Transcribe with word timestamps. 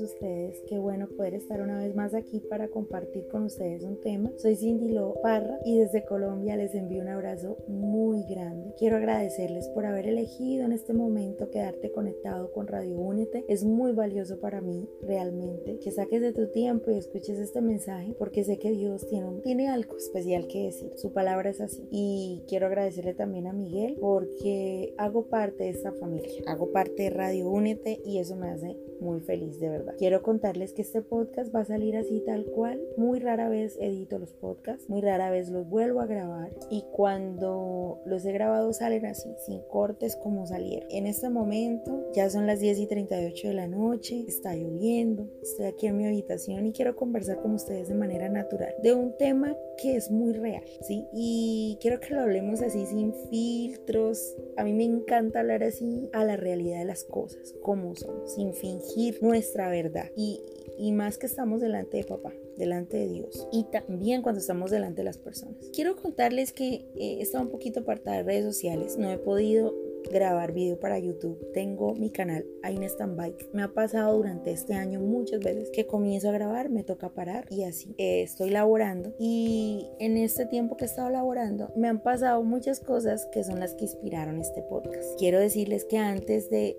ustedes. 0.00 0.62
Qué 0.68 0.78
bueno 0.78 1.08
poder 1.08 1.34
estar 1.34 1.60
una 1.60 1.78
vez 1.78 1.94
más 1.94 2.14
aquí 2.14 2.40
para 2.40 2.68
compartir 2.68 3.26
con 3.28 3.44
ustedes 3.44 3.82
un 3.84 4.00
tema. 4.00 4.32
Soy 4.36 4.56
Cindy 4.56 4.88
Lo 4.88 5.14
Parra 5.22 5.58
y 5.64 5.78
desde 5.78 6.04
Colombia 6.04 6.56
les 6.56 6.74
envío 6.74 7.02
un 7.02 7.08
abrazo 7.08 7.56
muy 7.68 8.24
grande. 8.24 8.74
Quiero 8.78 8.96
agradecerles 8.96 9.68
por 9.68 9.86
haber 9.86 10.06
elegido 10.06 10.64
en 10.64 10.72
este 10.72 10.92
momento 10.92 11.50
quedarte 11.50 11.92
conectado 11.92 12.52
con 12.52 12.66
Radio 12.66 12.98
Únete. 12.98 13.44
Es 13.48 13.64
muy 13.64 13.92
valioso 13.92 14.38
para 14.40 14.60
mí 14.60 14.88
realmente 15.02 15.78
que 15.78 15.90
saques 15.90 16.20
de 16.20 16.32
tu 16.32 16.48
tiempo 16.48 16.90
y 16.90 16.98
escuches 16.98 17.38
este 17.38 17.60
mensaje 17.60 18.14
porque 18.18 18.44
sé 18.44 18.58
que 18.58 18.72
Dios 18.72 19.06
tiene, 19.06 19.40
tiene 19.42 19.68
algo 19.68 19.96
especial 19.96 20.46
que 20.48 20.64
decir. 20.64 20.92
Su 20.96 21.12
palabra 21.12 21.50
es 21.50 21.60
así. 21.60 21.86
Y 21.90 22.42
quiero 22.48 22.66
agradecerle 22.66 23.14
también 23.14 23.46
a 23.46 23.52
Miguel 23.52 23.96
porque 24.00 24.94
hago 24.98 25.26
parte 25.26 25.64
de 25.64 25.70
esta 25.70 25.92
familia. 25.92 26.42
Hago 26.46 26.72
parte 26.72 27.04
de 27.04 27.10
Radio 27.10 27.50
Únete 27.50 28.00
y 28.04 28.18
eso 28.18 28.36
me 28.36 28.48
hace 28.48 28.76
muy 29.00 29.20
feliz 29.20 29.58
de 29.60 29.68
verdad. 29.68 29.85
Quiero 29.94 30.22
contarles 30.22 30.72
que 30.72 30.82
este 30.82 31.02
podcast 31.02 31.54
va 31.54 31.60
a 31.60 31.64
salir 31.64 31.96
así 31.96 32.20
tal 32.20 32.44
cual. 32.46 32.80
Muy 32.96 33.18
rara 33.18 33.48
vez 33.48 33.76
edito 33.80 34.18
los 34.18 34.32
podcasts, 34.32 34.88
muy 34.88 35.00
rara 35.00 35.30
vez 35.30 35.48
los 35.48 35.68
vuelvo 35.68 36.00
a 36.00 36.06
grabar 36.06 36.50
y 36.70 36.84
cuando 36.92 38.00
los 38.04 38.24
he 38.24 38.32
grabado 38.32 38.72
salen 38.72 39.06
así, 39.06 39.30
sin 39.44 39.60
cortes 39.62 40.16
como 40.16 40.46
salieron. 40.46 40.88
En 40.90 41.06
este 41.06 41.30
momento 41.30 42.10
ya 42.14 42.30
son 42.30 42.46
las 42.46 42.60
10 42.60 42.78
y 42.78 42.86
38 42.86 43.48
de 43.48 43.54
la 43.54 43.68
noche, 43.68 44.24
está 44.26 44.54
lloviendo, 44.54 45.28
estoy 45.42 45.66
aquí 45.66 45.86
en 45.86 45.96
mi 45.96 46.06
habitación 46.06 46.66
y 46.66 46.72
quiero 46.72 46.96
conversar 46.96 47.40
con 47.40 47.54
ustedes 47.54 47.88
de 47.88 47.94
manera 47.94 48.28
natural 48.28 48.74
de 48.82 48.94
un 48.94 49.16
tema 49.16 49.56
que 49.78 49.96
es 49.96 50.10
muy 50.10 50.32
real, 50.32 50.64
¿sí? 50.82 51.06
Y 51.12 51.78
quiero 51.80 52.00
que 52.00 52.14
lo 52.14 52.20
hablemos 52.20 52.62
así 52.62 52.86
sin 52.86 53.12
filtros. 53.30 54.36
A 54.56 54.64
mí 54.64 54.72
me 54.72 54.84
encanta 54.84 55.40
hablar 55.40 55.62
así 55.62 56.08
a 56.12 56.24
la 56.24 56.36
realidad 56.36 56.78
de 56.78 56.84
las 56.84 57.04
cosas, 57.04 57.54
como 57.62 57.94
son, 57.94 58.28
sin 58.28 58.54
fingir 58.54 59.22
nuestra 59.22 59.68
verdad. 59.82 60.10
Y, 60.16 60.40
y 60.78 60.92
más 60.92 61.18
que 61.18 61.26
estamos 61.26 61.60
delante 61.60 61.96
de 61.98 62.04
papá, 62.04 62.32
delante 62.56 62.96
de 62.96 63.08
Dios 63.08 63.48
y 63.52 63.64
también 63.64 64.22
cuando 64.22 64.40
estamos 64.40 64.70
delante 64.70 65.02
de 65.02 65.04
las 65.04 65.18
personas. 65.18 65.70
Quiero 65.72 65.96
contarles 65.96 66.52
que 66.52 66.86
he 66.96 67.20
estado 67.20 67.44
un 67.44 67.50
poquito 67.50 67.80
apartada 67.80 68.18
de 68.18 68.22
redes 68.24 68.44
sociales, 68.44 68.96
no 68.96 69.10
he 69.10 69.18
podido 69.18 69.74
grabar 70.10 70.52
video 70.52 70.78
para 70.78 70.98
YouTube. 70.98 71.52
Tengo 71.52 71.94
mi 71.94 72.10
canal 72.10 72.44
ahí 72.62 72.76
en 72.76 72.88
standby. 72.88 73.34
Me 73.52 73.62
ha 73.62 73.68
pasado 73.68 74.16
durante 74.16 74.52
este 74.52 74.74
año 74.74 75.00
muchas 75.00 75.40
veces 75.40 75.70
que 75.70 75.86
comienzo 75.86 76.28
a 76.28 76.32
grabar, 76.32 76.70
me 76.70 76.84
toca 76.84 77.10
parar 77.10 77.46
y 77.50 77.64
así. 77.64 77.94
Eh, 77.98 78.22
estoy 78.22 78.50
laborando 78.50 79.14
y 79.18 79.86
en 79.98 80.16
este 80.16 80.46
tiempo 80.46 80.76
que 80.76 80.84
he 80.84 80.88
estado 80.88 81.10
laborando 81.10 81.72
me 81.76 81.88
han 81.88 82.02
pasado 82.02 82.42
muchas 82.42 82.80
cosas 82.80 83.26
que 83.32 83.44
son 83.44 83.60
las 83.60 83.74
que 83.74 83.84
inspiraron 83.84 84.40
este 84.40 84.62
podcast. 84.62 85.18
Quiero 85.18 85.38
decirles 85.38 85.84
que 85.84 85.98
antes 85.98 86.50
de 86.50 86.76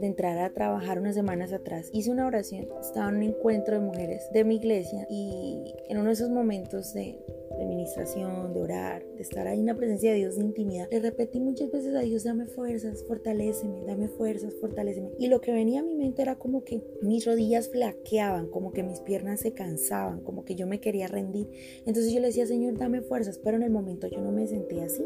entrar 0.00 0.38
a 0.38 0.52
trabajar 0.52 0.98
unas 0.98 1.14
semanas 1.14 1.52
atrás 1.52 1.90
hice 1.92 2.10
una 2.10 2.26
oración. 2.26 2.66
Estaba 2.80 3.08
en 3.08 3.16
un 3.16 3.22
encuentro 3.22 3.74
de 3.74 3.84
mujeres 3.84 4.30
de 4.32 4.44
mi 4.44 4.56
iglesia 4.56 5.06
y 5.10 5.74
en 5.88 5.98
uno 5.98 6.08
de 6.08 6.12
esos 6.12 6.30
momentos 6.30 6.92
de, 6.94 7.18
de 7.56 7.64
administración, 7.64 8.52
de 8.52 8.60
orar, 8.60 9.06
de 9.16 9.22
estar 9.22 9.46
ahí 9.46 9.60
en 9.60 9.66
la 9.66 9.76
presencia 9.76 10.10
de 10.12 10.18
Dios, 10.18 10.36
de 10.36 10.44
intimidad. 10.44 10.88
Le 10.90 11.00
repetí 11.00 11.40
muchas 11.40 11.70
veces 11.70 11.94
a 11.94 12.00
Dios, 12.00 12.24
dame 12.24 12.46
fuerzas, 12.46 13.04
fortaléceme, 13.04 13.84
dame 13.86 14.08
fuerzas, 14.08 14.54
fortaléceme. 14.60 15.10
Y 15.18 15.28
lo 15.28 15.40
que 15.40 15.52
venía 15.52 15.80
a 15.80 15.84
mi 15.84 15.94
mente 15.94 16.22
era 16.22 16.36
como 16.36 16.64
que 16.64 16.82
mis 17.02 17.24
rodillas 17.24 17.68
flaqueaban, 17.68 18.48
como 18.48 18.72
que 18.72 18.82
mis 18.82 19.00
piernas 19.00 19.40
se 19.40 19.52
cansaban, 19.52 20.20
como 20.20 20.44
que 20.44 20.54
yo 20.54 20.66
me 20.66 20.80
quería 20.80 21.06
rendir. 21.08 21.48
Entonces 21.86 22.12
yo 22.12 22.20
le 22.20 22.28
decía, 22.28 22.46
Señor, 22.46 22.78
dame 22.78 23.00
fuerzas, 23.02 23.38
pero 23.38 23.56
en 23.56 23.62
el 23.62 23.70
momento 23.70 24.06
yo 24.06 24.20
no 24.20 24.32
me 24.32 24.46
sentía 24.46 24.84
así. 24.84 25.04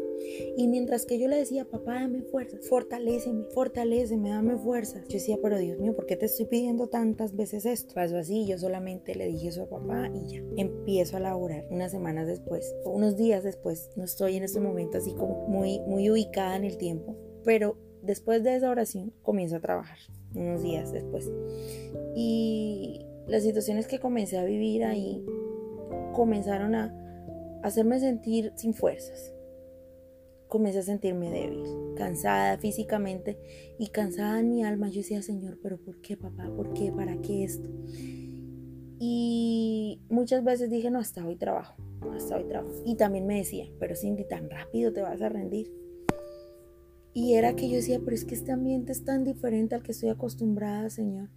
Y 0.57 0.67
mientras 0.67 1.05
que 1.05 1.19
yo 1.19 1.27
le 1.27 1.37
decía, 1.37 1.65
papá, 1.65 1.95
dame 1.95 2.21
fuerzas, 2.21 2.67
fortaléceme, 2.67 3.45
fortaléceme, 3.53 4.29
dame 4.29 4.57
fuerzas. 4.57 5.03
Yo 5.07 5.13
decía, 5.13 5.37
pero 5.41 5.57
Dios 5.57 5.79
mío, 5.79 5.95
¿por 5.95 6.05
qué 6.05 6.15
te 6.15 6.25
estoy 6.25 6.45
pidiendo 6.45 6.87
tantas 6.87 7.35
veces 7.35 7.65
esto? 7.65 7.93
Pasó 7.95 8.17
así, 8.17 8.45
yo 8.47 8.57
solamente 8.57 9.15
le 9.15 9.27
dije 9.27 9.49
eso 9.49 9.63
a 9.63 9.69
papá 9.69 10.09
y 10.13 10.33
ya. 10.33 10.43
Empiezo 10.57 11.17
a 11.17 11.19
laborar 11.19 11.65
unas 11.69 11.91
semanas 11.91 12.27
después, 12.31 12.75
o 12.83 12.91
unos 12.91 13.17
días 13.17 13.43
después, 13.43 13.91
no 13.95 14.03
estoy 14.03 14.37
en 14.37 14.43
este 14.43 14.59
momento 14.59 14.97
así 14.97 15.13
como 15.13 15.47
muy, 15.47 15.79
muy 15.81 16.09
ubicada 16.09 16.55
en 16.55 16.65
el 16.65 16.77
tiempo, 16.77 17.15
pero 17.43 17.77
después 18.01 18.43
de 18.43 18.55
esa 18.55 18.69
oración 18.69 19.13
comienzo 19.21 19.57
a 19.57 19.61
trabajar, 19.61 19.97
unos 20.33 20.63
días 20.63 20.91
después. 20.91 21.29
Y 22.15 23.05
las 23.27 23.43
situaciones 23.43 23.87
que 23.87 23.99
comencé 23.99 24.37
a 24.37 24.45
vivir 24.45 24.83
ahí 24.83 25.23
comenzaron 26.13 26.75
a 26.75 26.95
hacerme 27.63 27.99
sentir 27.99 28.51
sin 28.55 28.73
fuerzas. 28.73 29.33
Comencé 30.47 30.79
a 30.79 30.83
sentirme 30.83 31.31
débil, 31.31 31.63
cansada 31.95 32.57
físicamente 32.57 33.37
y 33.79 33.87
cansada 33.87 34.39
en 34.39 34.49
mi 34.49 34.63
alma. 34.65 34.89
Yo 34.89 34.97
decía, 34.97 35.21
Señor, 35.21 35.59
pero 35.63 35.77
¿por 35.77 36.01
qué, 36.01 36.17
papá? 36.17 36.51
¿Por 36.53 36.73
qué? 36.73 36.91
¿Para 36.91 37.15
qué 37.21 37.45
esto? 37.45 37.69
Y 38.99 40.00
muchas 40.21 40.43
veces 40.43 40.69
dije, 40.69 40.91
no, 40.91 40.99
hasta 40.99 41.25
hoy 41.25 41.35
trabajo, 41.35 41.75
hasta 42.15 42.37
hoy 42.37 42.43
trabajo. 42.43 42.71
Y 42.85 42.95
también 42.95 43.25
me 43.25 43.37
decía, 43.37 43.65
pero 43.79 43.95
Cindy, 43.95 44.23
tan 44.23 44.51
rápido 44.51 44.93
te 44.93 45.01
vas 45.01 45.19
a 45.19 45.29
rendir. 45.29 45.73
Y 47.11 47.33
era 47.33 47.55
que 47.55 47.67
yo 47.67 47.77
decía, 47.77 47.99
pero 48.05 48.15
es 48.15 48.23
que 48.23 48.35
este 48.35 48.51
ambiente 48.51 48.91
es 48.91 49.03
tan 49.03 49.23
diferente 49.23 49.73
al 49.73 49.81
que 49.81 49.93
estoy 49.93 50.09
acostumbrada, 50.09 50.91
Señor. 50.91 51.29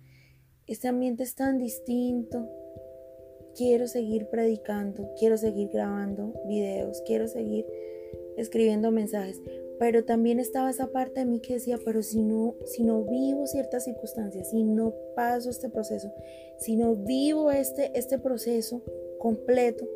Este 0.67 0.87
ambiente 0.87 1.23
es 1.23 1.35
tan 1.35 1.59
distinto. 1.59 2.47
Quiero 3.57 3.87
seguir 3.87 4.29
predicando, 4.29 5.11
quiero 5.19 5.39
seguir 5.39 5.71
grabando 5.73 6.35
videos, 6.47 7.03
quiero 7.07 7.27
seguir 7.27 7.65
escribiendo 8.37 8.91
mensajes. 8.91 9.41
Pero 9.85 10.03
también 10.03 10.41
estaba 10.41 10.71
esa 10.71 10.87
parte 10.87 11.21
de 11.21 11.27
mí 11.27 11.41
que 11.41 11.53
decía, 11.55 11.79
pero 11.85 12.03
si 12.03 12.23
no, 12.23 12.57
si 12.65 12.85
no 12.85 13.05
vivo 13.05 13.47
ciertas 13.47 13.85
circunstancias, 13.85 14.49
si 14.49 14.65
no 14.65 14.95
paso 15.15 15.51
este 15.51 15.69
proceso, 15.69 16.11
si 16.57 16.75
no 16.75 16.97
vivo 16.97 17.51
este, 17.51 17.91
este 17.95 18.19
proceso 18.19 18.81
completo, 19.19 19.87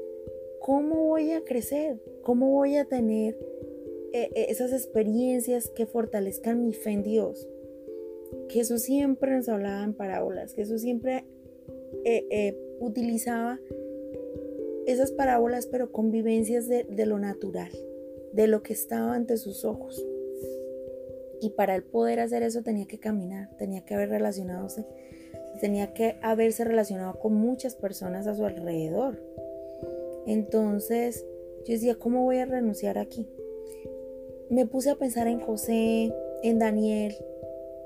¿cómo 0.60 1.06
voy 1.06 1.31
a 1.31 1.43
crecer? 1.43 2.03
¿Cómo 2.21 2.50
voy 2.50 2.77
a 2.77 2.84
tener 2.84 3.38
eh, 4.12 4.28
esas 4.50 4.75
experiencias 4.75 5.71
que 5.71 5.87
fortalezcan 5.87 6.60
mi 6.60 6.75
fe 6.75 6.91
en 6.91 7.03
Dios? 7.03 7.48
Jesús 8.50 8.82
siempre 8.82 9.34
nos 9.37 9.48
hablaba 9.48 9.84
en 9.84 9.94
parábolas, 9.94 10.53
Jesús 10.53 10.82
siempre 10.82 11.25
eh, 12.04 12.27
eh, 12.31 12.59
utilizaba 12.78 13.59
esas 14.87 15.12
parábolas, 15.12 15.66
pero 15.66 15.91
con 15.93 16.10
vivencias 16.10 16.69
de, 16.69 16.84
de 16.84 17.06
lo 17.06 17.19
natural 17.19 17.71
de 18.33 18.47
lo 18.47 18.62
que 18.62 18.72
estaba 18.72 19.15
ante 19.15 19.37
sus 19.37 19.65
ojos. 19.65 20.05
Y 21.41 21.50
para 21.50 21.75
él 21.77 21.84
poder 21.84 22.21
hacer 22.21 22.43
eso 22.43 22.62
tenía 22.62 22.87
que 22.87 22.99
caminar, 22.99 23.49
tenía 23.56 23.84
que 23.84 23.94
haber 23.94 24.11
relacionado, 24.11 24.66
tenía 25.61 25.93
que 25.94 26.19
haberse 26.22 26.65
relacionado 26.65 27.19
con 27.19 27.34
muchas 27.34 27.75
personas 27.75 28.27
a 28.27 28.34
su 28.34 28.44
alrededor. 28.44 29.22
Entonces 30.27 31.25
yo 31.65 31.75
decía, 31.75 31.94
¿cómo 31.94 32.25
voy 32.25 32.39
a 32.39 32.47
renunciar 32.47 32.99
aquí? 32.99 33.28
Me 34.50 34.66
puse 34.66 34.91
a 34.91 34.97
pensar 34.97 35.28
en 35.28 35.41
José, 35.41 36.12
en 36.43 36.59
Daniel. 36.59 37.15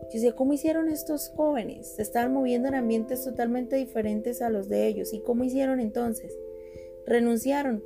Yo 0.05 0.15
decía, 0.15 0.33
¿cómo 0.35 0.53
hicieron 0.53 0.89
estos 0.89 1.31
jóvenes? 1.31 1.89
Se 1.97 2.03
estaban 2.03 2.33
moviendo 2.33 2.69
en 2.69 2.75
ambientes 2.75 3.25
totalmente 3.25 3.77
diferentes 3.77 4.43
a 4.43 4.51
los 4.51 4.69
de 4.69 4.87
ellos. 4.87 5.13
¿Y 5.13 5.21
cómo 5.21 5.45
hicieron 5.45 5.81
entonces? 5.81 6.37
Renunciaron 7.07 7.83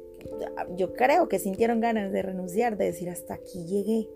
yo 0.76 0.92
creo 0.92 1.28
que 1.28 1.38
sintieron 1.38 1.80
ganas 1.80 2.12
de 2.12 2.22
renunciar, 2.22 2.76
de 2.76 2.86
decir 2.86 3.08
hasta 3.08 3.34
aquí 3.34 3.64
llegué, 3.64 4.08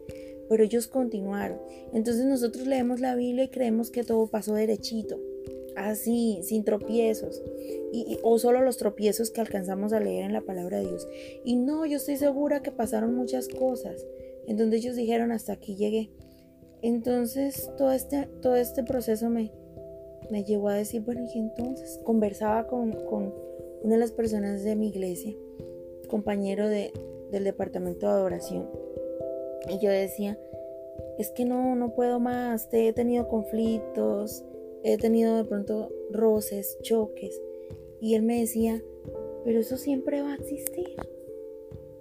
pero 0.49 0.65
ellos 0.65 0.89
continuaron. 0.89 1.59
Entonces 1.93 2.25
nosotros 2.25 2.67
leemos 2.67 3.01
la 3.01 3.15
Biblia 3.15 3.45
y 3.45 3.49
creemos 3.49 3.91
que 3.91 4.05
todo 4.05 4.27
pasó 4.27 4.55
derechito, 4.55 5.19
así, 5.77 6.41
sin 6.43 6.65
tropiezos, 6.65 7.43
y, 7.93 8.19
o 8.23 8.39
solo 8.39 8.63
los 8.63 8.77
tropiezos 8.77 9.31
que 9.31 9.41
alcanzamos 9.41 9.93
a 9.93 10.01
leer 10.01 10.25
en 10.25 10.33
la 10.33 10.41
palabra 10.41 10.79
de 10.79 10.89
Dios. 10.89 11.09
Y 11.45 11.57
no, 11.57 11.87
yo 11.87 11.97
estoy 11.97 12.17
segura 12.17 12.63
que 12.63 12.73
pasaron 12.73 13.15
muchas 13.15 13.49
cosas, 13.49 14.07
en 14.47 14.57
donde 14.57 14.79
ellos 14.79 14.97
dijeron 14.97 15.33
hasta 15.33 15.53
aquí 15.53 15.77
llegué. 15.77 16.11
Entonces 16.83 17.71
todo 17.77 17.93
este, 17.93 18.27
todo 18.41 18.57
este 18.57 18.83
proceso 18.83 19.29
me, 19.29 19.53
me 20.31 20.45
llevó 20.45 20.69
a 20.69 20.75
decir, 20.75 21.03
bueno, 21.03 21.27
y 21.33 21.39
entonces 21.39 22.01
conversaba 22.05 22.67
con, 22.67 22.93
con 22.93 23.35
una 23.83 23.95
de 23.95 24.01
las 24.01 24.13
personas 24.13 24.65
de 24.65 24.77
mi 24.77 24.89
iglesia 24.89 25.35
compañero 26.11 26.69
de, 26.69 26.93
del 27.31 27.45
departamento 27.45 28.07
de 28.07 28.13
adoración. 28.13 28.69
Y 29.69 29.79
yo 29.79 29.91
decía, 29.91 30.39
es 31.19 31.31
que 31.31 31.45
no, 31.45 31.77
no 31.77 31.95
puedo 31.95 32.19
más, 32.19 32.69
he 32.73 32.93
tenido 32.93 33.29
conflictos, 33.29 34.45
he 34.83 34.97
tenido 34.97 35.37
de 35.37 35.45
pronto 35.45 35.91
roces, 36.11 36.79
choques. 36.83 37.41
Y 38.01 38.15
él 38.15 38.23
me 38.23 38.41
decía, 38.41 38.83
pero 39.45 39.61
eso 39.61 39.77
siempre 39.77 40.23
va 40.23 40.33
a 40.33 40.37
existir. 40.37 40.97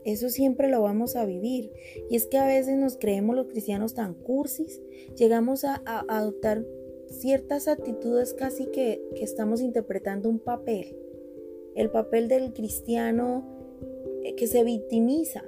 Eso 0.06 0.30
siempre 0.30 0.70
lo 0.70 0.82
vamos 0.82 1.16
a 1.16 1.26
vivir. 1.26 1.72
Y 2.10 2.16
es 2.16 2.26
que 2.26 2.38
a 2.38 2.48
veces 2.48 2.78
nos 2.78 2.98
creemos 2.98 3.36
los 3.36 3.48
cristianos 3.48 3.94
tan 3.94 4.14
cursis, 4.14 4.82
llegamos 5.16 5.66
a, 5.66 5.82
adoptar 6.08 6.66
ciertas 7.08 7.68
actitudes 7.68 8.34
casi 8.34 8.68
que, 8.68 9.02
que 9.16 9.24
estamos 9.24 9.62
interpretando 9.62 10.30
un 10.30 10.40
papel. 10.40 10.96
El 11.76 11.90
papel 11.92 12.28
del 12.28 12.54
cristiano 12.54 13.59
que 14.36 14.48
se 14.48 14.64
victimiza, 14.64 15.44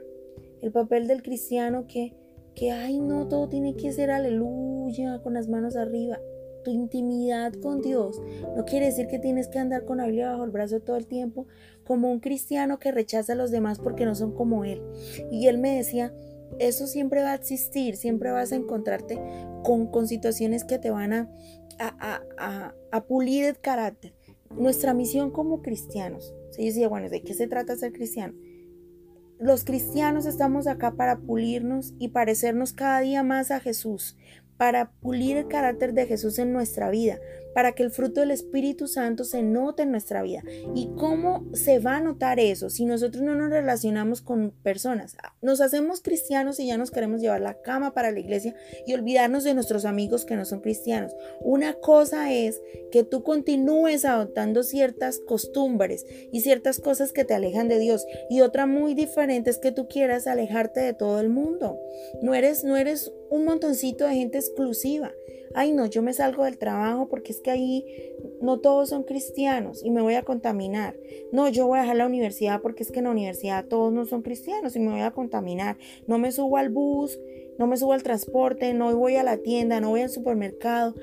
el 0.62 0.72
papel 0.72 1.08
del 1.08 1.24
cristiano 1.24 1.86
que, 1.88 2.14
que, 2.56 2.72
ay 2.72 3.00
no, 3.00 3.28
todo 3.28 3.50
tiene 3.50 3.76
que 3.76 3.92
ser 3.92 4.12
aleluya, 4.12 5.22
con 5.24 5.34
las 5.34 5.48
manos 5.48 5.76
arriba. 5.76 6.20
tu 6.64 6.72
intimidad 6.72 7.54
con 7.54 7.82
Dios 7.82 8.22
no 8.56 8.66
quiere 8.66 8.86
decir 8.86 9.08
que 9.08 9.18
tienes 9.20 9.48
que 9.48 9.58
andar 9.58 9.84
con 9.86 9.98
la 9.98 10.06
Biblia 10.06 10.30
bajo 10.32 10.44
el 10.44 10.52
brazo 10.52 10.80
todo 10.80 10.96
el 10.96 11.08
tiempo 11.08 11.48
como 11.84 12.12
un 12.12 12.20
cristiano 12.20 12.78
que 12.78 12.92
rechaza 12.92 13.34
a 13.34 13.36
los 13.36 13.52
demás 13.52 13.80
porque 13.80 14.06
no 14.06 14.16
son 14.16 14.34
como 14.34 14.64
él. 14.64 14.82
Y 15.32 15.48
él 15.48 15.58
me 15.58 15.76
decía, 15.76 16.14
eso 16.60 16.86
siempre 16.86 17.24
va 17.24 17.32
a 17.32 17.36
existir, 17.36 17.96
siempre 17.96 18.32
vas 18.32 18.52
a 18.52 18.56
encontrarte 18.56 19.20
con, 19.64 19.88
con 19.88 20.08
situaciones 20.08 20.64
que 20.64 20.78
te 20.78 20.92
van 20.92 21.14
a, 21.14 21.32
a, 21.80 22.22
a, 22.38 22.76
a 22.92 23.06
pulir 23.06 23.46
el 23.46 23.60
carácter. 23.60 24.14
Nuestra 24.56 24.94
misión 24.94 25.32
como 25.32 25.62
cristianos, 25.62 26.34
yo 26.58 26.64
decía, 26.64 26.90
bueno, 26.90 27.10
¿de 27.10 27.24
qué 27.24 27.34
se 27.34 27.48
trata 27.48 27.76
ser 27.76 27.94
cristiano? 27.94 28.34
Los 29.42 29.64
cristianos 29.64 30.28
estamos 30.28 30.68
acá 30.68 30.92
para 30.92 31.18
pulirnos 31.18 31.96
y 31.98 32.10
parecernos 32.10 32.74
cada 32.74 33.00
día 33.00 33.24
más 33.24 33.50
a 33.50 33.60
Jesús, 33.60 34.16
para 34.56 34.92
pulir 34.92 35.36
el 35.36 35.48
carácter 35.48 35.94
de 35.94 36.06
Jesús 36.06 36.38
en 36.38 36.54
nuestra 36.54 36.92
vida, 36.92 37.18
para 37.54 37.74
que 37.74 37.84
el 37.84 37.92
fruto 37.92 38.22
del 38.22 38.32
Espíritu 38.32 38.88
Santo 38.88 39.24
se 39.24 39.44
note 39.44 39.84
en 39.84 39.92
nuestra 39.92 40.22
vida. 40.22 40.44
¿Y 40.76 40.90
cómo 40.98 41.46
se 41.54 41.80
va 41.80 41.98
a 41.98 42.02
notar 42.02 42.40
eso 42.40 42.70
si 42.70 42.86
nosotros 42.86 43.24
no 43.24 43.36
nos 43.36 43.50
relacionamos 43.50 44.22
con 44.22 44.52
personas? 44.64 45.16
Nos 45.42 45.62
hacemos 45.62 46.02
cristianos 46.02 46.60
y 46.60 46.68
ya 46.68 46.78
nos 46.78 46.92
queremos 46.92 47.22
llevar 47.22 47.42
la 47.42 47.62
cama 47.62 47.94
para 47.94 48.12
la 48.12 48.20
iglesia 48.20 48.56
y 48.86 48.94
olvidarnos 48.94 49.44
de 49.44 49.54
nuestros 49.54 49.86
amigos 49.86 50.26
que 50.26 50.36
no 50.36 50.46
son 50.46 50.62
cristianos. 50.62 51.16
Una 51.42 51.74
cosa 51.74 52.32
es 52.34 52.62
que 52.92 53.04
tú 53.04 53.24
continúes 53.24 54.06
adoptando 54.06 54.64
ciertas 54.64 55.20
costumbres 55.20 56.06
y 56.32 56.42
ciertas 56.42 56.80
cosas 56.80 57.14
que 57.14 57.26
te 57.26 57.34
alejan 57.34 57.68
de 57.68 57.80
Dios 57.80 58.06
y 58.30 58.42
otra 58.42 58.66
muy 58.66 58.94
diferente 58.94 59.50
es 59.50 59.58
que 59.58 59.72
tú 59.72 59.88
quieras 59.88 60.28
alejarte 60.28 60.80
de 60.80 60.94
todo 60.94 61.20
el 61.20 61.30
mundo. 61.30 61.80
No 62.22 62.34
eres 62.34 62.64
no 62.64 62.78
eres 62.78 63.12
un 63.30 63.46
montoncito 63.46 64.06
de 64.06 64.16
gente 64.16 64.38
exclusiva. 64.38 65.14
Ay, 65.54 65.72
no, 65.72 65.86
yo 65.86 66.02
me 66.02 66.14
salgo 66.14 66.46
del 66.46 66.58
trabajo 66.58 67.08
porque 67.08 67.32
es 67.32 67.42
que 67.42 67.52
ahí 67.52 67.86
no 68.42 68.60
todos 68.60 68.90
son 68.90 69.04
cristianos 69.04 69.84
y 69.84 69.92
me 69.92 70.02
voy 70.02 70.16
a 70.16 70.24
contaminar. 70.24 70.98
No, 71.32 71.50
yo 71.50 71.68
voy 71.68 71.80
a 71.80 71.82
dejar 71.82 71.98
la 71.98 72.06
universidad 72.06 72.62
porque 72.62 72.84
es 72.84 72.92
que 72.92 73.00
en 73.00 73.06
la 73.06 73.12
universidad 73.12 73.66
todos 73.66 73.92
no 73.92 74.06
son 74.06 74.22
cristianos 74.22 74.76
y 74.76 74.80
me 74.80 74.92
voy 74.92 75.02
a 75.02 75.12
contaminar. 75.12 75.78
No 76.08 76.18
me 76.18 76.32
subo 76.32 76.58
al 76.58 76.70
bus, 76.70 77.20
no 77.58 77.68
me 77.68 77.78
subo 77.78 77.94
al 77.94 78.04
transporte, 78.04 78.74
no 78.74 78.96
voy 78.96 79.16
a 79.16 79.24
la 79.24 79.38
tienda, 79.38 79.82
no 79.82 79.90
voy 79.90 80.02
al 80.02 80.10
supermercado 80.10 80.96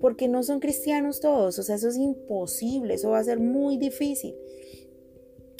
porque 0.00 0.28
no 0.28 0.42
son 0.42 0.60
cristianos 0.60 1.20
todos. 1.20 1.58
O 1.58 1.62
sea, 1.62 1.76
eso 1.76 1.88
es 1.88 1.96
imposible, 1.96 2.94
eso 2.94 3.10
va 3.10 3.18
a 3.18 3.24
ser 3.24 3.38
muy 3.40 3.76
difícil 3.76 4.34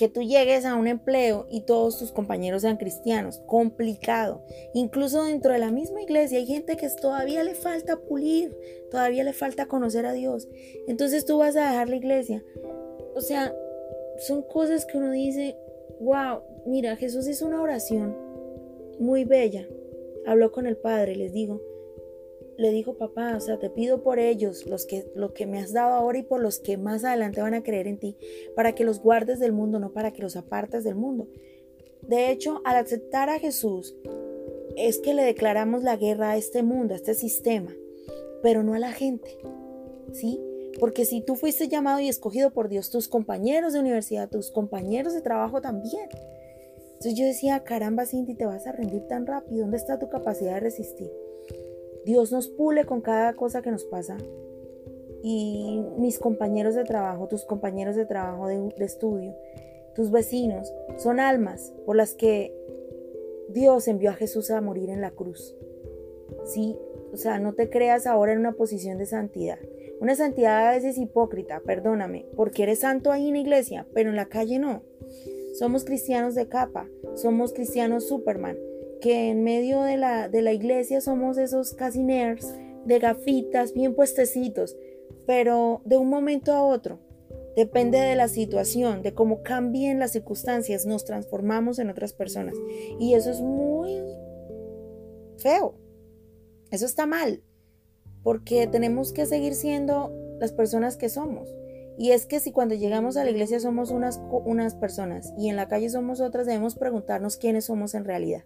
que 0.00 0.08
tú 0.08 0.22
llegues 0.22 0.64
a 0.64 0.76
un 0.76 0.86
empleo 0.86 1.46
y 1.50 1.60
todos 1.60 1.98
tus 1.98 2.10
compañeros 2.10 2.62
sean 2.62 2.78
cristianos, 2.78 3.42
complicado. 3.44 4.42
Incluso 4.72 5.24
dentro 5.24 5.52
de 5.52 5.58
la 5.58 5.70
misma 5.70 6.00
iglesia 6.00 6.38
hay 6.38 6.46
gente 6.46 6.78
que 6.78 6.88
todavía 6.88 7.44
le 7.44 7.54
falta 7.54 7.98
pulir, 7.98 8.56
todavía 8.90 9.24
le 9.24 9.34
falta 9.34 9.66
conocer 9.66 10.06
a 10.06 10.14
Dios. 10.14 10.48
Entonces 10.88 11.26
tú 11.26 11.36
vas 11.36 11.54
a 11.54 11.68
dejar 11.68 11.90
la 11.90 11.96
iglesia. 11.96 12.42
O 13.14 13.20
sea, 13.20 13.54
son 14.26 14.40
cosas 14.40 14.86
que 14.86 14.96
uno 14.96 15.10
dice, 15.10 15.58
wow, 16.00 16.44
mira, 16.64 16.96
Jesús 16.96 17.28
hizo 17.28 17.46
una 17.46 17.60
oración 17.60 18.16
muy 18.98 19.24
bella. 19.24 19.68
Habló 20.24 20.50
con 20.50 20.66
el 20.66 20.78
Padre, 20.78 21.14
les 21.14 21.34
digo, 21.34 21.60
le 22.60 22.70
dijo, 22.70 22.98
papá, 22.98 23.34
o 23.36 23.40
sea, 23.40 23.58
te 23.58 23.70
pido 23.70 24.02
por 24.02 24.18
ellos, 24.18 24.66
los 24.66 24.84
que, 24.84 25.10
lo 25.14 25.32
que 25.32 25.46
me 25.46 25.58
has 25.58 25.72
dado 25.72 25.94
ahora 25.94 26.18
y 26.18 26.22
por 26.22 26.42
los 26.42 26.60
que 26.60 26.76
más 26.76 27.04
adelante 27.04 27.40
van 27.40 27.54
a 27.54 27.62
creer 27.62 27.86
en 27.86 27.98
ti, 27.98 28.18
para 28.54 28.74
que 28.74 28.84
los 28.84 29.00
guardes 29.00 29.40
del 29.40 29.52
mundo, 29.52 29.78
no 29.78 29.92
para 29.92 30.12
que 30.12 30.20
los 30.20 30.36
apartes 30.36 30.84
del 30.84 30.94
mundo. 30.94 31.26
De 32.02 32.30
hecho, 32.30 32.60
al 32.66 32.76
aceptar 32.76 33.30
a 33.30 33.38
Jesús, 33.38 33.96
es 34.76 34.98
que 34.98 35.14
le 35.14 35.22
declaramos 35.22 35.82
la 35.82 35.96
guerra 35.96 36.32
a 36.32 36.36
este 36.36 36.62
mundo, 36.62 36.92
a 36.92 36.98
este 36.98 37.14
sistema, 37.14 37.74
pero 38.42 38.62
no 38.62 38.74
a 38.74 38.78
la 38.78 38.92
gente, 38.92 39.38
¿sí? 40.12 40.38
Porque 40.78 41.06
si 41.06 41.22
tú 41.22 41.36
fuiste 41.36 41.66
llamado 41.66 42.00
y 42.00 42.08
escogido 42.08 42.50
por 42.50 42.68
Dios, 42.68 42.90
tus 42.90 43.08
compañeros 43.08 43.72
de 43.72 43.80
universidad, 43.80 44.28
tus 44.28 44.50
compañeros 44.50 45.14
de 45.14 45.22
trabajo 45.22 45.62
también. 45.62 46.08
Entonces 46.92 47.14
yo 47.14 47.24
decía, 47.24 47.64
caramba, 47.64 48.04
Cindy, 48.04 48.34
te 48.34 48.44
vas 48.44 48.66
a 48.66 48.72
rendir 48.72 49.06
tan 49.08 49.26
rápido, 49.26 49.62
¿dónde 49.62 49.78
está 49.78 49.98
tu 49.98 50.10
capacidad 50.10 50.54
de 50.54 50.60
resistir? 50.60 51.10
Dios 52.04 52.32
nos 52.32 52.48
pule 52.48 52.84
con 52.84 53.00
cada 53.00 53.34
cosa 53.34 53.62
que 53.62 53.70
nos 53.70 53.84
pasa. 53.84 54.16
Y 55.22 55.84
mis 55.98 56.18
compañeros 56.18 56.74
de 56.74 56.84
trabajo, 56.84 57.28
tus 57.28 57.44
compañeros 57.44 57.94
de 57.94 58.06
trabajo, 58.06 58.48
de, 58.48 58.72
estudio, 58.78 59.34
tus 59.94 60.10
vecinos, 60.10 60.72
son 60.96 61.20
almas 61.20 61.74
por 61.84 61.96
las 61.96 62.14
que 62.14 62.54
Dios 63.48 63.86
envió 63.88 64.10
a 64.10 64.14
Jesús 64.14 64.50
a 64.50 64.60
morir 64.60 64.88
en 64.88 65.02
la 65.02 65.10
cruz. 65.10 65.54
Sí, 66.44 66.76
o 67.12 67.16
sea, 67.16 67.38
no 67.38 67.52
te 67.54 67.68
creas 67.68 68.06
ahora 68.06 68.32
en 68.32 68.38
una 68.38 68.52
posición 68.52 68.96
de 68.96 69.06
santidad. 69.06 69.58
Una 70.00 70.14
santidad 70.14 70.66
a 70.66 70.70
veces 70.70 70.96
hipócrita, 70.96 71.60
perdóname, 71.60 72.26
porque 72.34 72.62
eres 72.62 72.80
santo 72.80 73.12
ahí 73.12 73.28
en 73.28 73.34
la 73.34 73.40
iglesia, 73.40 73.86
pero 73.92 74.08
en 74.08 74.16
la 74.16 74.26
calle 74.26 74.58
no. 74.58 74.82
Somos 75.52 75.84
cristianos 75.84 76.34
de 76.34 76.48
capa, 76.48 76.88
somos 77.16 77.52
cristianos 77.52 78.08
Superman, 78.08 78.56
que 79.00 79.30
en 79.30 79.42
medio 79.42 79.82
de 79.82 79.96
la, 79.96 80.28
de 80.28 80.42
la 80.42 80.52
iglesia 80.52 81.00
somos 81.00 81.38
esos 81.38 81.74
casi 81.74 82.02
nerds, 82.02 82.54
de 82.84 82.98
gafitas, 82.98 83.72
bien 83.72 83.94
puestecitos, 83.94 84.76
pero 85.26 85.82
de 85.84 85.96
un 85.96 86.08
momento 86.08 86.52
a 86.52 86.62
otro, 86.62 86.98
depende 87.56 87.98
de 87.98 88.16
la 88.16 88.28
situación, 88.28 89.02
de 89.02 89.14
cómo 89.14 89.42
cambien 89.42 89.98
las 89.98 90.12
circunstancias, 90.12 90.86
nos 90.86 91.04
transformamos 91.04 91.78
en 91.78 91.90
otras 91.90 92.12
personas. 92.12 92.54
Y 92.98 93.14
eso 93.14 93.30
es 93.30 93.40
muy 93.40 94.00
feo, 95.38 95.74
eso 96.70 96.86
está 96.86 97.06
mal, 97.06 97.42
porque 98.22 98.66
tenemos 98.66 99.12
que 99.12 99.26
seguir 99.26 99.54
siendo 99.54 100.12
las 100.38 100.52
personas 100.52 100.96
que 100.96 101.08
somos. 101.08 101.48
Y 102.00 102.12
es 102.12 102.24
que 102.24 102.40
si 102.40 102.50
cuando 102.50 102.74
llegamos 102.74 103.18
a 103.18 103.24
la 103.24 103.30
iglesia 103.30 103.60
somos 103.60 103.90
unas, 103.90 104.22
unas 104.46 104.74
personas 104.74 105.34
y 105.36 105.50
en 105.50 105.56
la 105.56 105.68
calle 105.68 105.90
somos 105.90 106.22
otras, 106.22 106.46
debemos 106.46 106.74
preguntarnos 106.74 107.36
quiénes 107.36 107.66
somos 107.66 107.94
en 107.94 108.06
realidad. 108.06 108.42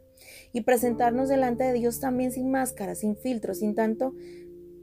Y 0.53 0.63
presentarnos 0.63 1.29
delante 1.29 1.63
de 1.63 1.73
Dios 1.75 2.01
también 2.01 2.33
sin 2.33 2.51
máscara, 2.51 2.97
sin 2.97 3.17
filtro, 3.17 3.55
sin 3.55 3.77
tanto 3.77 4.13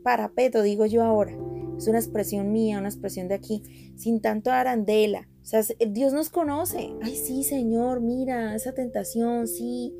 parapeto, 0.03 0.61
digo 0.61 0.85
yo 0.85 1.03
ahora. 1.03 1.37
Es 1.77 1.85
una 1.89 1.99
expresión 1.99 2.53
mía, 2.53 2.79
una 2.79 2.87
expresión 2.87 3.27
de 3.27 3.35
aquí, 3.35 3.93
sin 3.97 4.21
tanto 4.21 4.51
arandela. 4.51 5.27
O 5.41 5.45
sea, 5.45 5.63
Dios 5.89 6.13
nos 6.13 6.29
conoce. 6.29 6.91
Ay, 7.01 7.17
sí, 7.17 7.43
Señor, 7.43 7.99
mira, 7.99 8.55
esa 8.55 8.73
tentación, 8.73 9.49
sí. 9.49 9.93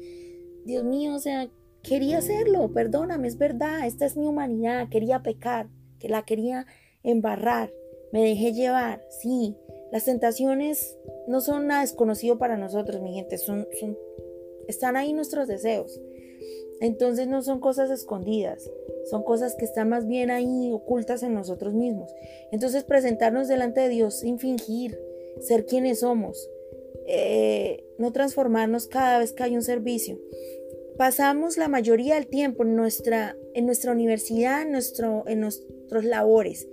Dios 0.64 0.86
mío, 0.86 1.16
o 1.16 1.20
sea, 1.20 1.50
quería 1.84 2.20
hacerlo, 2.20 2.72
perdóname, 2.72 3.28
es 3.28 3.38
verdad, 3.38 3.86
esta 3.86 4.06
es 4.06 4.16
mi 4.16 4.28
humanidad, 4.28 4.88
quería 4.88 5.22
pecar, 5.24 5.68
que 6.00 6.08
la 6.08 6.24
quería 6.24 6.68
embarrar 7.04 7.70
me 8.12 8.24
dejé 8.24 8.53
llevar, 8.53 9.06
sí. 9.10 9.56
Las 9.91 10.06
tentaciones 10.06 10.98
no 11.27 11.41
son 11.41 11.68
nada 11.68 11.82
desconocido 11.82 12.38
para 12.38 12.58
nosotros, 12.58 13.01
mi 13.01 13.13
gente, 13.13 13.38
son, 13.38 13.68
están 14.68 14.96
ahí 14.96 15.13
nuestros 15.13 15.48
deseos. 15.48 16.00
Entonces 16.80 17.27
no 17.27 17.44
son 17.44 17.60
cosas 17.60 17.91
escondidas, 17.91 18.72
son 19.10 19.24
cosas 19.24 19.56
que 19.56 19.65
están 19.65 19.89
más 19.89 20.08
bien 20.08 20.32
ahí 20.32 20.72
ocultas 20.72 21.22
en 21.22 21.34
nosotros 21.36 21.74
mismos. 21.74 22.12
Entonces 22.51 22.84
presentarnos 22.84 23.48
delante 23.48 23.82
de 23.82 23.89
Dios 23.89 24.20
sin 24.20 24.39
fingir, 24.39 25.00
ser 25.39 25.65
quienes 25.65 26.00
somos, 26.00 26.50
eh, 27.06 27.86
no 28.00 28.12
transformarnos 28.12 28.88
cada 28.88 29.20
vez 29.20 29.32
que 29.32 29.44
hay 29.44 29.56
un 29.56 29.62
servicio. 29.62 30.20
Pasamos 30.98 31.58
la 31.58 31.68
mayoría 31.68 32.15
del 32.15 32.27
tiempo 32.27 32.63
en 32.63 32.75
nuestra, 32.75 33.38
en 33.53 33.65
nuestra 33.68 33.91
universidad, 33.91 34.65
nuestro, 34.65 35.24
en 35.27 35.39
nuestros 35.41 36.03
labores, 36.03 36.68